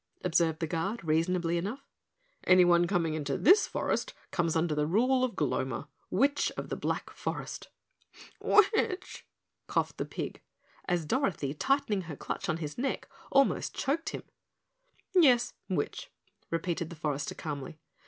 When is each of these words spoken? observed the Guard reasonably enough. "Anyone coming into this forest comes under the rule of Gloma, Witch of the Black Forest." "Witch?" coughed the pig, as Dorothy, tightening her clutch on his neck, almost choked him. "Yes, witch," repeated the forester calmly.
observed 0.23 0.57
the 0.59 0.65
Guard 0.65 1.03
reasonably 1.03 1.59
enough. 1.59 1.87
"Anyone 2.45 2.87
coming 2.87 3.13
into 3.13 3.37
this 3.37 3.67
forest 3.67 4.15
comes 4.31 4.55
under 4.55 4.73
the 4.73 4.87
rule 4.87 5.23
of 5.23 5.35
Gloma, 5.35 5.89
Witch 6.09 6.51
of 6.57 6.69
the 6.69 6.75
Black 6.75 7.11
Forest." 7.11 7.67
"Witch?" 8.39 9.27
coughed 9.67 9.97
the 9.99 10.05
pig, 10.05 10.41
as 10.85 11.05
Dorothy, 11.05 11.53
tightening 11.53 12.01
her 12.09 12.15
clutch 12.15 12.49
on 12.49 12.57
his 12.57 12.79
neck, 12.79 13.07
almost 13.31 13.75
choked 13.75 14.09
him. 14.09 14.23
"Yes, 15.13 15.53
witch," 15.69 16.09
repeated 16.49 16.89
the 16.89 16.95
forester 16.95 17.35
calmly. 17.35 17.77